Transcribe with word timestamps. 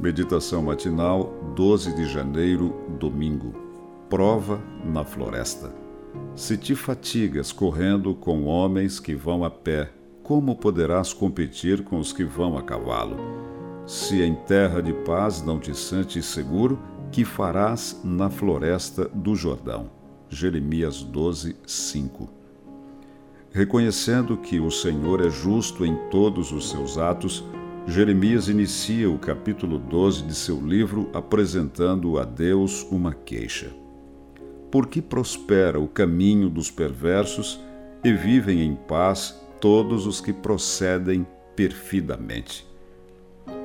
Meditação 0.00 0.62
matinal, 0.62 1.34
12 1.54 1.94
de 1.94 2.06
janeiro, 2.06 2.74
domingo. 2.98 3.52
Prova 4.08 4.58
na 4.82 5.04
floresta. 5.04 5.74
Se 6.34 6.56
te 6.56 6.74
fatigas 6.74 7.52
correndo 7.52 8.14
com 8.14 8.46
homens 8.46 8.98
que 8.98 9.14
vão 9.14 9.44
a 9.44 9.50
pé, 9.50 9.92
como 10.22 10.56
poderás 10.56 11.12
competir 11.12 11.84
com 11.84 11.98
os 11.98 12.14
que 12.14 12.24
vão 12.24 12.56
a 12.56 12.62
cavalo? 12.62 13.18
Se 13.84 14.22
em 14.22 14.34
terra 14.34 14.80
de 14.80 14.94
paz 15.04 15.42
não 15.42 15.60
te 15.60 15.74
sentes 15.74 16.24
seguro, 16.24 16.78
que 17.12 17.22
farás 17.22 18.00
na 18.02 18.30
floresta 18.30 19.04
do 19.06 19.36
Jordão? 19.36 19.90
Jeremias 20.30 21.02
12, 21.02 21.56
5. 21.66 22.26
Reconhecendo 23.50 24.38
que 24.38 24.60
o 24.60 24.70
Senhor 24.70 25.20
é 25.20 25.28
justo 25.28 25.84
em 25.84 25.94
todos 26.08 26.52
os 26.52 26.70
seus 26.70 26.96
atos, 26.96 27.44
Jeremias 27.90 28.48
inicia 28.48 29.10
o 29.10 29.18
capítulo 29.18 29.76
12 29.76 30.22
de 30.22 30.32
seu 30.32 30.64
livro 30.64 31.10
apresentando 31.12 32.20
a 32.20 32.24
Deus 32.24 32.86
uma 32.88 33.12
queixa. 33.12 33.72
Por 34.70 34.86
que 34.86 35.02
prospera 35.02 35.80
o 35.80 35.88
caminho 35.88 36.48
dos 36.48 36.70
perversos 36.70 37.60
e 38.04 38.12
vivem 38.12 38.62
em 38.62 38.76
paz 38.76 39.36
todos 39.60 40.06
os 40.06 40.20
que 40.20 40.32
procedem 40.32 41.26
perfidamente? 41.56 42.64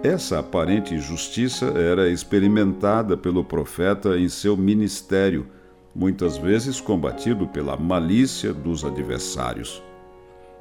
Essa 0.01 0.39
aparente 0.39 0.95
injustiça 0.95 1.67
era 1.67 2.09
experimentada 2.09 3.15
pelo 3.15 3.43
profeta 3.43 4.17
em 4.17 4.27
seu 4.27 4.57
ministério, 4.57 5.45
muitas 5.93 6.35
vezes 6.35 6.81
combatido 6.81 7.45
pela 7.45 7.77
malícia 7.77 8.51
dos 8.51 8.83
adversários. 8.83 9.83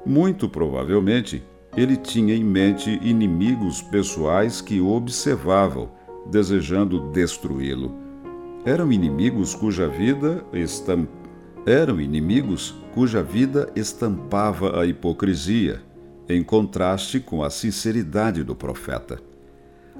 Muito 0.05 0.47
provavelmente, 0.47 1.43
ele 1.75 1.97
tinha 1.97 2.33
em 2.33 2.43
mente 2.43 2.99
inimigos 3.03 3.81
pessoais 3.81 4.61
que 4.61 4.79
o 4.79 4.89
observavam, 4.91 5.89
desejando 6.25 7.11
destruí-lo. 7.11 7.93
Eram 8.63 8.91
inimigos 8.91 9.53
cuja 9.53 9.87
vida 9.87 10.43
estamp... 10.53 11.09
eram 11.65 11.99
inimigos 11.99 12.75
cuja 12.93 13.21
vida 13.21 13.69
estampava 13.75 14.79
a 14.79 14.85
hipocrisia, 14.85 15.83
em 16.29 16.41
contraste 16.41 17.19
com 17.19 17.43
a 17.43 17.49
sinceridade 17.49 18.41
do 18.43 18.55
profeta. 18.55 19.19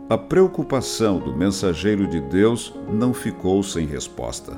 A 0.09 0.17
preocupação 0.17 1.19
do 1.19 1.35
mensageiro 1.35 2.07
de 2.07 2.21
Deus 2.21 2.73
não 2.91 3.13
ficou 3.13 3.61
sem 3.61 3.85
resposta. 3.85 4.57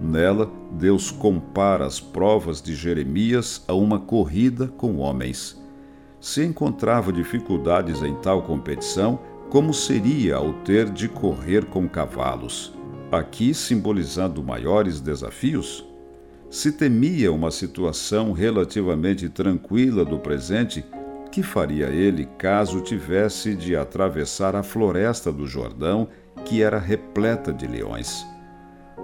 Nela, 0.00 0.50
Deus 0.72 1.10
compara 1.10 1.86
as 1.86 1.98
provas 1.98 2.62
de 2.62 2.74
Jeremias 2.74 3.62
a 3.66 3.74
uma 3.74 3.98
corrida 3.98 4.68
com 4.68 4.98
homens 4.98 5.61
se 6.22 6.44
encontrava 6.44 7.12
dificuldades 7.12 8.00
em 8.00 8.14
tal 8.14 8.42
competição, 8.42 9.18
como 9.50 9.74
seria 9.74 10.36
ao 10.36 10.52
ter 10.52 10.88
de 10.88 11.08
correr 11.08 11.64
com 11.64 11.88
cavalos? 11.88 12.72
Aqui 13.10 13.52
simbolizando 13.52 14.40
maiores 14.40 15.00
desafios? 15.00 15.84
Se 16.48 16.70
temia 16.70 17.32
uma 17.32 17.50
situação 17.50 18.30
relativamente 18.30 19.28
tranquila 19.28 20.04
do 20.04 20.16
presente, 20.16 20.84
que 21.32 21.42
faria 21.42 21.88
ele 21.88 22.26
caso 22.38 22.80
tivesse 22.80 23.56
de 23.56 23.74
atravessar 23.74 24.54
a 24.54 24.62
floresta 24.62 25.32
do 25.32 25.44
Jordão, 25.44 26.06
que 26.44 26.62
era 26.62 26.78
repleta 26.78 27.52
de 27.52 27.66
leões? 27.66 28.24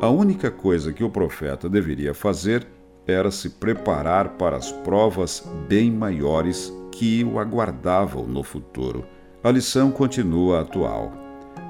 A 0.01 0.09
única 0.09 0.53
coisa 0.53 0.93
que 0.93 1.03
o 1.03 1.11
profeta 1.11 1.69
deveria 1.69 2.15
fazer 2.15 2.65
era 3.05 3.31
se 3.33 3.51
preparar 3.51 4.37
para 4.37 4.57
as 4.57 4.71
provas 4.71 5.45
bem 5.69 5.91
maiores 5.91 6.73
que 6.93 7.25
o 7.25 7.39
aguardavam 7.39 8.27
no 8.27 8.43
futuro. 8.43 9.05
A 9.43 9.51
lição 9.51 9.91
continua 9.91 10.61
atual. 10.63 11.13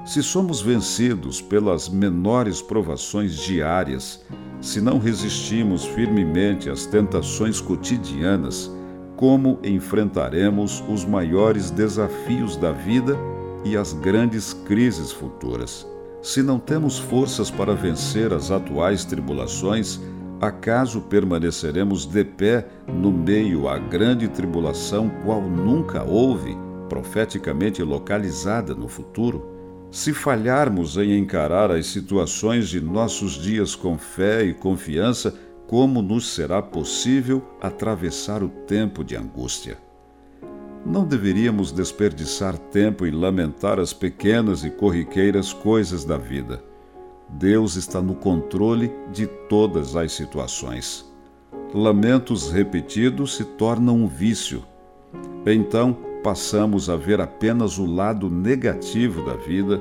Se 0.05 0.23
somos 0.23 0.61
vencidos 0.61 1.41
pelas 1.41 1.87
menores 1.87 2.61
provações 2.61 3.35
diárias, 3.35 4.25
se 4.61 4.81
não 4.81 4.97
resistimos 4.97 5.85
firmemente 5.85 6.69
às 6.69 6.85
tentações 6.85 7.61
cotidianas, 7.61 8.71
como 9.15 9.59
enfrentaremos 9.63 10.83
os 10.89 11.05
maiores 11.05 11.69
desafios 11.69 12.55
da 12.55 12.71
vida 12.71 13.17
e 13.65 13.75
as 13.75 13.93
grandes 13.93 14.53
crises 14.53 15.11
futuras? 15.11 15.85
Se 16.21 16.41
não 16.41 16.57
temos 16.57 16.97
forças 16.97 17.51
para 17.51 17.73
vencer 17.73 18.33
as 18.33 18.51
atuais 18.51 19.05
tribulações, 19.05 19.99
Acaso 20.41 21.01
permaneceremos 21.01 22.05
de 22.05 22.23
pé 22.23 22.65
no 22.87 23.11
meio 23.11 23.67
à 23.67 23.77
grande 23.77 24.29
tribulação, 24.29 25.11
qual 25.25 25.41
nunca 25.41 26.01
houve, 26.01 26.57
profeticamente 26.87 27.83
localizada 27.83 28.73
no 28.73 28.87
futuro? 28.87 29.45
Se 29.91 30.13
falharmos 30.13 30.95
em 30.95 31.17
encarar 31.17 31.71
as 31.71 31.87
situações 31.87 32.69
de 32.69 32.79
nossos 32.79 33.33
dias 33.33 33.75
com 33.75 33.97
fé 33.97 34.45
e 34.45 34.53
confiança, 34.53 35.35
como 35.67 36.01
nos 36.01 36.33
será 36.33 36.61
possível 36.61 37.43
atravessar 37.59 38.41
o 38.41 38.47
tempo 38.47 39.03
de 39.03 39.17
angústia? 39.17 39.77
Não 40.85 41.05
deveríamos 41.05 41.73
desperdiçar 41.73 42.57
tempo 42.57 43.05
em 43.05 43.11
lamentar 43.11 43.77
as 43.77 43.91
pequenas 43.91 44.63
e 44.63 44.69
corriqueiras 44.69 45.51
coisas 45.51 46.05
da 46.05 46.17
vida 46.17 46.68
Deus 47.31 47.75
está 47.75 48.01
no 48.01 48.15
controle 48.15 48.91
de 49.11 49.27
todas 49.27 49.95
as 49.95 50.11
situações. 50.13 51.05
Lamentos 51.73 52.49
repetidos 52.49 53.35
se 53.35 53.43
tornam 53.43 53.95
um 53.95 54.07
vício. 54.07 54.63
Então, 55.45 55.95
passamos 56.23 56.89
a 56.89 56.95
ver 56.95 57.21
apenas 57.21 57.77
o 57.77 57.85
lado 57.85 58.29
negativo 58.29 59.23
da 59.23 59.35
vida, 59.35 59.79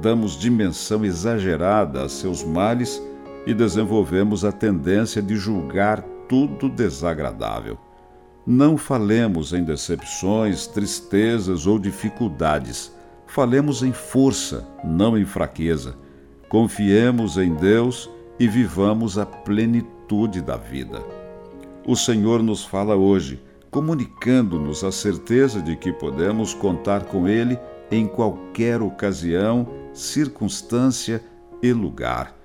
damos 0.00 0.38
dimensão 0.38 1.04
exagerada 1.04 2.02
a 2.02 2.08
seus 2.08 2.44
males 2.44 3.02
e 3.46 3.54
desenvolvemos 3.54 4.44
a 4.44 4.52
tendência 4.52 5.22
de 5.22 5.36
julgar 5.36 6.02
tudo 6.28 6.68
desagradável. 6.68 7.78
Não 8.46 8.76
falemos 8.76 9.52
em 9.52 9.64
decepções, 9.64 10.66
tristezas 10.66 11.66
ou 11.66 11.78
dificuldades. 11.78 12.92
Falemos 13.26 13.82
em 13.82 13.92
força, 13.92 14.68
não 14.84 15.16
em 15.16 15.24
fraqueza 15.24 15.96
Confiemos 16.52 17.38
em 17.38 17.54
Deus 17.54 18.10
e 18.38 18.46
vivamos 18.46 19.16
a 19.16 19.24
plenitude 19.24 20.42
da 20.42 20.54
vida. 20.54 21.02
O 21.86 21.96
Senhor 21.96 22.42
nos 22.42 22.62
fala 22.62 22.94
hoje, 22.94 23.42
comunicando-nos 23.70 24.84
a 24.84 24.92
certeza 24.92 25.62
de 25.62 25.76
que 25.76 25.90
podemos 25.90 26.52
contar 26.52 27.04
com 27.04 27.26
Ele 27.26 27.58
em 27.90 28.06
qualquer 28.06 28.82
ocasião, 28.82 29.66
circunstância 29.94 31.24
e 31.62 31.72
lugar. 31.72 32.36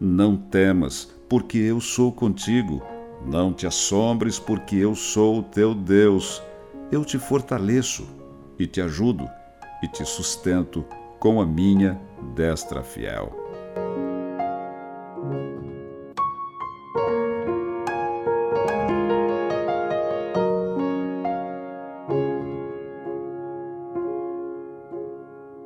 Não 0.00 0.36
temas, 0.36 1.14
porque 1.28 1.58
eu 1.58 1.80
sou 1.80 2.10
contigo. 2.10 2.82
Não 3.24 3.52
te 3.52 3.64
assombres, 3.64 4.40
porque 4.40 4.74
eu 4.74 4.96
sou 4.96 5.38
o 5.38 5.42
teu 5.44 5.72
Deus. 5.72 6.42
Eu 6.90 7.04
te 7.04 7.16
fortaleço 7.16 8.08
e 8.58 8.66
te 8.66 8.80
ajudo 8.80 9.30
e 9.84 9.86
te 9.86 10.04
sustento 10.04 10.84
com 11.20 11.40
a 11.40 11.46
minha 11.46 11.96
destra 12.34 12.82
fiel. 12.82 13.41